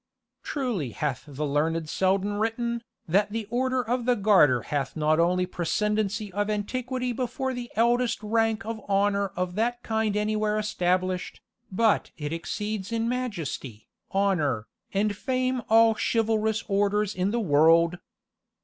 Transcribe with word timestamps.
Truly 0.41 0.93
hath 0.93 1.25
the 1.27 1.45
learned 1.45 1.87
Selden 1.87 2.37
written, 2.39 2.81
"that 3.07 3.29
the 3.29 3.45
Order 3.51 3.87
of 3.87 4.05
the 4.05 4.15
Garter 4.15 4.63
hath 4.63 4.95
not 4.95 5.19
only 5.19 5.45
precedency 5.45 6.33
of 6.33 6.49
antiquity 6.49 7.13
before 7.13 7.53
the 7.53 7.69
eldest 7.75 8.17
rank 8.23 8.65
of 8.65 8.79
honour 8.89 9.27
of 9.35 9.53
that 9.53 9.83
kind 9.83 10.17
anywhere 10.17 10.57
established, 10.57 11.39
but 11.71 12.09
it 12.17 12.33
exceeds 12.33 12.91
in 12.91 13.07
majesty, 13.07 13.89
honour, 14.11 14.65
and 14.91 15.15
fame 15.15 15.61
all 15.69 15.93
chivalrous 15.93 16.63
orders 16.67 17.13
in 17.13 17.29
the 17.29 17.39
world." 17.39 17.99